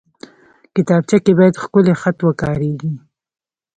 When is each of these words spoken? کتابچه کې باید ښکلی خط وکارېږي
کتابچه 0.75 1.17
کې 1.23 1.31
باید 1.39 1.59
ښکلی 1.63 1.93
خط 2.01 2.17
وکارېږي 2.27 2.91